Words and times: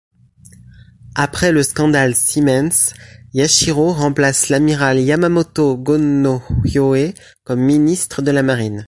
Après 1.13 1.51
le 1.51 1.61
scandale 1.61 2.15
Siemens, 2.15 2.95
Yashiro 3.35 3.93
remplace 3.93 4.49
l'amiral 4.49 4.97
Yamamoto 4.99 5.77
Gonnohyōe 5.77 7.13
comme 7.43 7.59
ministre 7.61 8.23
de 8.23 8.31
la 8.31 8.41
Marine. 8.41 8.79